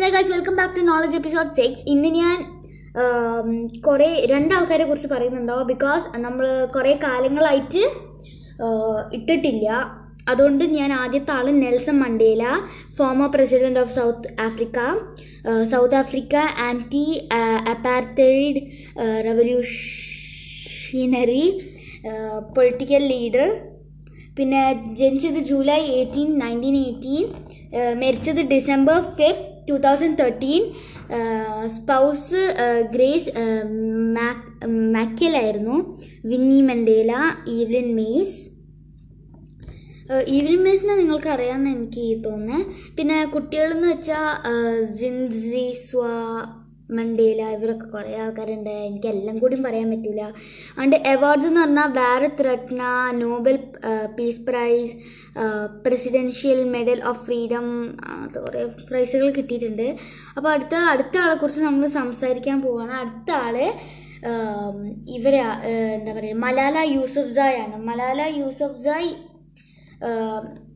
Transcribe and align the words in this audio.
Hello 0.00 0.10
guys 0.10 0.32
welcome 0.32 0.56
back 0.56 0.76
to 0.76 0.80
knowledge 0.80 1.16
episode 1.16 1.56
six 1.56 1.82
ഇന്ന് 1.86 2.08
ഞാൻ 2.08 2.44
കുറേ 3.80 4.26
രണ്ടാൾക്കാരെ 4.26 4.84
കുറിച്ച് 4.84 5.08
പറയുന്നുണ്ടാവും 5.08 5.66
ബിക്കോസ് 5.66 6.18
നമ്മൾ 6.18 6.66
കുറേ 6.66 6.98
കാലങ്ങളായിട്ട് 7.02 7.90
ഇട്ടിട്ടില്ല. 9.12 10.00
അതുകൊണ്ട് 10.28 10.64
ഞാൻ 10.64 10.92
ആദ്യത്തെ 10.92 11.32
ആൾ 11.32 11.50
Nelson 11.50 12.00
Mandela 12.00 12.44
former 12.96 13.32
president 13.32 13.80
of 13.80 13.94
South 13.94 14.40
Africa 14.40 14.78
South 15.70 15.94
Africa 15.94 16.36
anti 16.36 17.28
apartheid 17.70 18.60
revolutionary 19.26 21.62
political 22.56 23.08
leader 23.08 23.60
പിന്നെ 24.36 24.88
ജനിച്ചത് 24.92 25.32
ജൂലൈ 25.32 25.92
എയ്റ്റീൻ 25.92 26.38
നയന്റീൻ 26.38 26.76
എയ്റ്റീൻ 26.76 27.34
മരിച്ചത് 28.00 28.36
December 28.36 29.00
fifth 29.00 29.49
thousand 29.68 30.18
thirteen 30.18 30.62
spouse 31.66 32.40
Grace 32.90 33.32
മാക്കലായിരുന്നു 34.96 35.76
Winnie 36.24 36.60
Mandela 36.62 37.12
Evelyn 37.48 37.94
Mase 37.94 38.40
Evelyn 40.26 40.64
മേസിനെ 40.64 40.94
നിങ്ങൾക്ക് 40.94 41.28
അറിയാമെന്ന് 41.28 41.70
എനിക്ക് 41.70 42.24
തോന്നുന്നത്. 42.24 42.64
പിന്നെ 42.96 43.24
കുട്ടികളെന്ന് 43.24 43.88
വെച്ചാൽ 43.88 44.28
ജിൻസി 44.98 45.66
സ്വാ 45.88 46.10
മണ്ടേല 46.96 47.42
ഇവരൊക്കെ 47.56 47.86
കുറേ 47.94 48.12
ആൾക്കാരുണ്ട്. 48.24 48.70
എനിക്കെല്ലാം 48.88 49.36
കൂടി 49.42 49.56
പറയാൻ 49.66 49.88
പറ്റില്ല 49.92 50.22
അതുകൊണ്ട് 50.74 50.96
അവാർഡ്സ് 51.12 51.48
എന്ന് 51.50 51.60
പറഞ്ഞാൽ 51.64 51.90
Bharat 52.00 52.42
Ratna 52.48 52.82
Nobel 53.22 53.56
peace 54.18 54.42
prize 54.48 54.92
presidential 55.86 56.60
medal 56.74 57.00
of 57.10 57.22
freedom 57.26 57.66
കുറേ 58.46 58.62
പ്രൈസുകൾ 58.90 59.28
കിട്ടിയിട്ടുണ്ട്. 59.38 59.86
അപ്പോൾ 60.36 60.50
അടുത്ത 60.54 60.74
അടുത്ത 60.92 61.16
ആളെക്കുറിച്ച് 61.24 61.62
നമ്മൾ 61.68 61.92
സംസാരിക്കാൻ 62.00 62.58
പോവുകയാണ് 62.66 62.96
അടുത്ത 63.02 63.30
ആൾ 63.44 63.56
ഇവരെ 65.18 65.42
എന്താ 65.98 66.14
പറയുക 66.16 66.40
മലാല 66.46 66.78
യൂസഫ് 66.96 67.32
ജായ് 67.36 67.58
ആണ്. 67.64 67.76
മലാല 67.90 68.20
യൂസഫ് 68.40 68.82
സായ് 68.86 69.12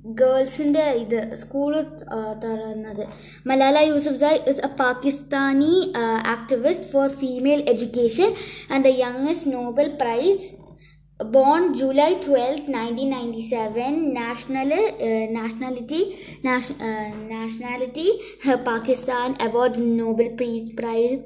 ഗേൾസിന്റെ 0.04 0.84
ഇത് 1.02 1.20
സ്കൂൾ 1.42 1.72
തുറന്നത്. 2.42 3.04
Malala 3.46 3.78
Yousafzai 3.90 4.40
is 4.50 4.64
a 4.68 4.70
Pakistani 4.82 5.76
activist 6.34 6.90
for 6.92 7.08
female 7.22 7.60
education 7.72 8.28
and 8.72 8.84
the 8.88 8.92
youngest 9.04 9.52
Nobel 9.54 9.88
prize 10.02 10.46
born 11.18 11.74
July 11.74 12.68
12, 12.68 13.12
1997, 13.12 14.12
national, 14.12 14.72
uh, 14.72 15.26
nationality, 15.30 16.16
nas- 16.42 16.72
uh, 16.80 17.08
nationality, 17.28 18.08
uh, 18.46 18.56
Pakistan, 18.58 19.36
Awards 19.40 19.78
Nobel 19.78 20.30
Peace 20.36 20.70
Prize, 20.74 21.20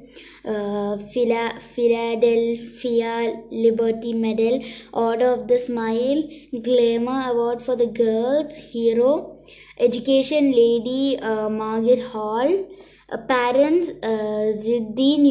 uh, 0.45 0.97
Phila- 1.13 1.59
Philadelphia 1.59 3.41
Liberty 3.51 4.13
Medal, 4.13 4.61
Order 4.93 5.25
of 5.33 5.47
the 5.47 5.57
Smile, 5.57 6.23
Glamour 6.61 7.21
Award 7.31 7.63
for 7.63 7.75
the 7.75 7.87
Girls, 7.87 8.57
Hero, 8.57 9.39
Education 9.79 10.51
Lady 10.51 11.17
uh, 11.19 11.49
Margaret 11.49 12.01
Hall, 12.11 12.67
uh, 13.11 13.17
Parents 13.17 13.89
uh, 14.03 14.53
Ziddin 14.63 15.25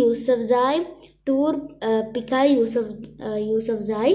Toor 1.28 1.54
Pekai 2.14 2.50
Yousaf 2.58 2.92
Yousafzai 3.90 4.14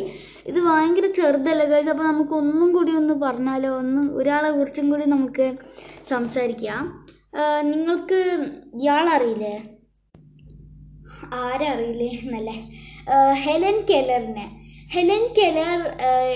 ഇത് 0.50 0.60
ഭയങ്കര 0.68 1.08
ചെറുതല്ല 1.20 1.64
guys 1.72 1.92
അപ്പോൾ 1.94 2.08
നമുക്ക് 2.12 2.36
ഒന്നും 2.42 2.70
കൂടി 2.76 2.92
ഒന്ന് 3.02 3.16
പറഞ്ഞാലോ? 3.26 3.72
ഒന്ന് 3.82 4.02
ഒരാളെ 4.20 4.52
കുറിച്ചും 4.58 4.88
കൂടി 4.92 5.06
നമുക്ക് 5.16 5.48
സംസാരിക്കാം. 6.12 6.82
നിങ്ങൾക്ക് 7.72 8.20
ഇയാളറിയില്ലേ? 8.82 9.54
ആരറിയില്ലേ 11.44 12.10
എന്നല്ലേ? 12.22 12.58
ഹെലൻ 13.44 13.78
കെലറിനെ. 13.90 14.46
ഹെലൻ 14.94 15.24
കെലർ 15.38 15.80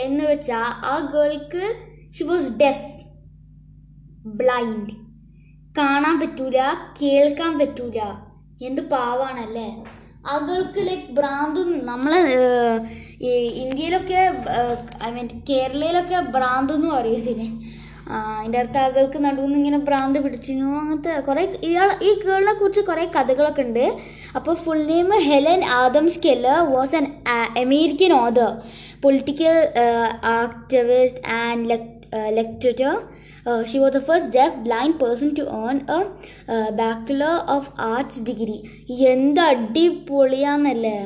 എന്ന് 0.05 0.23
വെച്ചാൽ 0.29 0.69
ആ 0.91 0.93
ഗേൾക്ക് 1.15 1.63
ഷി 2.17 2.23
വാസ് 2.29 2.49
ഡെഫ് 2.61 2.93
ബ്ലൈൻഡ് 4.39 4.93
കാണാൻ 5.79 6.15
പറ്റൂല 6.21 6.59
കേൾക്കാൻ 7.01 7.53
പറ്റൂല. 7.59 7.99
എന്ത് 8.67 8.81
പാവാണല്ലേ? 8.91 9.69
ആളുകൾക്ക് 10.31 10.81
ലൈക്ക് 10.87 11.09
ഭ്രാന്ത് 11.17 11.59
നമ്മളെ 11.89 12.19
ഈ 13.29 13.31
ഇന്ത്യയിലൊക്കെ 13.63 14.21
ഐ 15.07 15.09
മീൻ 15.15 15.27
കേരളയിലൊക്കെ 15.49 16.19
ഭ്രാന്ത് 16.35 16.73
എന്ന് 16.77 16.89
പറയും 16.95 17.19
ഇതിന് 17.23 17.47
അതിന്റെ 18.37 18.59
അർത്ഥം 18.61 18.81
ആളുകൾക്ക് 18.83 19.19
നടുവിൽ 19.25 19.55
ഇങ്ങനെ 19.59 19.79
ഭ്രാന്ത് 19.87 20.19
പിടിച്ചിരുന്നു. 20.25 20.69
അങ്ങനത്തെ 20.81 21.13
കുറേ 21.27 21.43
ഇയാൾ 21.69 21.89
ഈ 22.07 22.11
ഗേളിനെ 22.25 22.53
കുറിച്ച് 22.59 22.81
കുറേ 22.89 23.03
കഥകളൊക്കെ 23.15 23.63
ഉണ്ട്. 23.67 23.85
അപ്പോൾ 24.37 24.55
full 24.63 24.81
name 24.91 25.09
Helen 25.29 25.61
Adams 25.81 26.21
Keller 26.25 26.59
was 26.75 26.95
an 26.99 27.07
American 27.63 28.13
author 28.23 28.51
political 29.05 29.55
activist 30.39 31.23
and 31.43 31.67
lecturer. 32.39 32.95
Uh, 33.49 33.63
she 33.63 33.77
was 33.81 33.91
the 33.93 34.01
first 34.07 34.27
deaf 34.35 34.53
blind 34.63 34.93
person 35.01 35.29
to 35.35 35.43
earn 35.57 35.77
a 35.89 35.99
uh, 36.53 36.71
Bachelor 36.79 37.35
of 37.55 37.65
Arts 37.79 38.17
degree. 38.29 38.61
എന്ത് 39.11 39.41
അടിപൊളിയാന്നല്ലേ? 39.41 40.97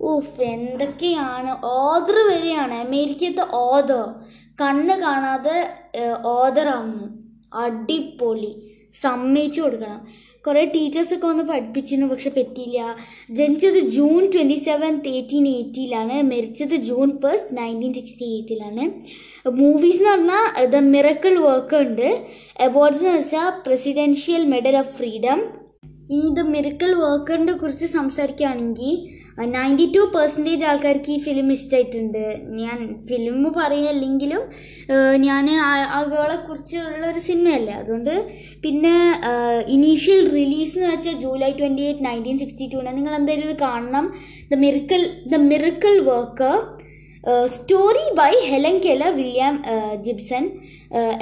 ഉഫ് 0.00 0.40
എന്തൊക്കെയാണ്? 0.40 1.50
ഓദർ 1.64 2.18
വരെയാണ്. 2.30 2.74
അമേരിക്കത്തെ 2.74 3.44
ഓദർ 3.54 4.04
കണ്ണ് 4.60 4.96
കാണാതെ 5.00 5.58
ഓദറാവുന്നു 6.24 7.06
അടിപൊളി. 7.54 8.52
സമ്മതിച്ചു 9.00 9.60
കൊടുക്കണം. 9.60 10.00
കുറേ 10.46 10.64
ടീച്ചേഴ്സൊക്കെ 10.64 11.26
വന്ന് 11.26 11.44
പഠിപ്പിച്ചിരുന്നു 11.44 12.06
പക്ഷെ 12.06 12.30
പറ്റിയില്ല. 12.30 12.96
ജനിച്ചത് 13.30 13.78
ജൂൺ 13.96 14.20
ട്വന്റി 14.34 14.54
സെവൻത്ത് 14.54 15.08
എയ്റ്റീൻ 15.08 15.48
എയ്റ്റിയിലാണ് 15.48 16.22
മരിച്ചത് 16.22 16.76
ജൂൺ 16.88 17.10
ഫസ്റ്റ് 17.22 17.58
നയന്റീൻ 17.58 17.92
സിക്സ്റ്റി 17.92 18.24
എയ്റ്റിലാണ് 18.24 18.84
മൂവീസ് 19.50 19.96
എന്ന് 19.96 20.10
പറഞ്ഞാൽ 20.10 20.64
ദ 20.64 20.76
മിറക്കിൾ 20.94 21.38
വർക്ക് 21.38 21.76
ഉണ്ട്. 21.76 22.08
അവാർഡ്സ് 22.60 23.04
എന്ന് 23.04 23.18
വെച്ചാൽ 23.18 23.50
പ്രസിഡൻഷ്യൽ 23.66 24.44
മെഡൽ 24.44 24.76
ഓഫ് 24.76 24.96
ഫ്രീഡം 24.96 25.59
ഇനി 26.10 26.28
ദ 26.36 26.42
മിറക്കിൾ 26.52 26.90
വർക്കറിനെ 27.00 27.54
കുറിച്ച് 27.60 27.86
സംസാരിക്കുകയാണെങ്കിൽ 27.96 28.92
നയന്റി 29.54 29.84
ടു 29.94 30.00
പെർസെന്റേജ് 30.14 30.64
ആൾക്കാർക്ക് 30.70 31.10
ഈ 31.14 31.18
ഫിലിം 31.26 31.48
ഇഷ്ടമായിട്ടുണ്ട് 31.54 32.24
ഞാൻ 32.60 32.78
ഫിലിം 33.10 33.36
പറയല്ലെങ്കിലും 33.58 34.42
ഞാൻ 35.26 35.46
ആളുകളെ 35.98 36.36
കുറിച്ചുള്ള 36.48 37.04
ഒരു 37.12 37.22
സിനിമയല്ലേ 37.28 37.74
അതുകൊണ്ട് 37.74 38.14
പിന്നെ 38.64 38.94
ഇനീഷ്യൽ 39.76 40.20
റിലീസ് 40.36 40.76
എന്ന് 40.76 40.90
വെച്ചാൽ 40.92 41.16
July 41.24 41.50
twenty 41.60 41.86
eight 41.88 42.06
nineteen 42.08 42.38
sixty 42.44 42.68
two 42.74 42.92
നിങ്ങൾ 42.98 43.14
എന്തായാലും 43.20 43.48
ഇത് 43.48 43.56
കാണണം. 43.66 44.06
The 44.52 44.58
miracle 44.64 45.02
the 45.32 45.42
miracle 45.50 45.94
worker 46.10 46.58
story 47.54 48.04
by 48.18 48.32
Helen 48.50 48.76
Keller 48.84 49.02
William 49.16 49.54
Gibson 50.04 50.44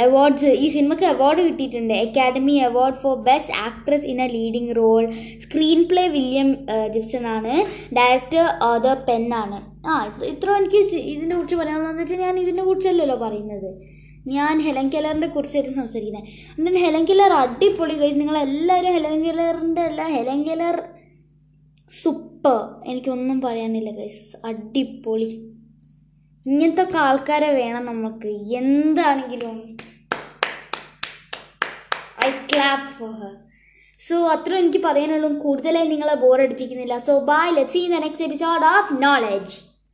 awards 0.04 0.50
ഈ 0.64 0.66
സിനിമയ്ക്ക് 0.74 1.06
അവാർഡ് 1.12 1.40
കിട്ടിയിട്ടുണ്ട്. 1.46 1.94
Academy 2.04 2.54
Award 2.68 2.98
for 3.02 3.14
best 3.28 3.54
actress 3.68 4.06
in 4.12 4.18
a 4.26 4.28
leading 4.36 4.74
role 4.80 5.04
screenplay 5.90 6.04
William 6.16 6.50
Gibson 6.94 7.24
ആണ്. 7.36 7.54
Director 7.98 8.46
Arthur 8.70 8.96
Penn 9.08 9.26
ആണ്. 9.42 9.58
ആ 9.90 9.96
ഇത്ര 10.32 10.56
എനിക്ക് 10.60 10.80
ഇതിനെ 11.14 11.34
കുറിച്ച് 11.36 11.58
പറയാനുള്ളതെന്ന് 11.62 12.04
വെച്ചാൽ 12.04 12.22
ഞാൻ 12.26 12.38
ഇതിനെ 12.44 12.64
കുറിച്ചല്ലല്ലോ 12.68 13.18
പറയുന്നത്. 13.26 13.70
ഞാൻ 14.36 14.54
ഹെലൻ 14.68 14.86
കെലറിന്റെ 14.94 15.28
കുറിച്ചായിരുന്നു 15.34 15.78
സംസാരിക്കുന്നത് 15.82 16.24
എന്നിട്ട് 16.58 16.80
ഹെലൻ 16.86 17.04
കെലർ 17.10 17.32
അടിപൊളി. 17.42 17.94
കഴിച്ച് 18.00 18.20
നിങ്ങളെല്ലാവരും 18.22 18.94
ഹെലൻ 18.96 19.20
കെലറിന്റെ 19.26 19.84
അല്ല 19.90 20.02
ഹെലൻ 20.16 20.40
കെലർ 20.48 20.76
സൂപ്പർ. 22.02 22.58
എനിക്കൊന്നും 22.90 23.38
പറയാനില്ല 23.44 23.90
ഗൈസ് 24.00 24.24
അടിപൊളി. 24.50 25.30
ഇങ്ങനത്തെ 26.48 26.82
ഒക്കെ 26.82 26.98
ആൾക്കാരെ 26.98 27.50
വേണം 27.50 27.84
നമുക്ക് 27.84 28.28
എന്താണെങ്കിലും 28.28 29.56
I 32.26 32.30
clap 32.52 32.88
for 32.98 33.10
her 33.10 33.34
so 34.00 34.28
അത്ര 34.28 34.54
എനിക്ക് 34.54 34.78
പറയാനുള്ളൂ 34.84 35.28
കൂടുതലായി 35.38 35.88
നിങ്ങളെ 35.88 36.14
bore 36.14 36.40
അടിപ്പിക്കുന്നില്ല. 36.40 36.98
So 36.98 37.18
bye 37.20 37.46
let 37.50 37.70
see 37.70 37.86
the 37.86 37.98
next 38.04 38.24
episode 38.24 38.64
of 38.64 39.02
knowledge 39.02 39.56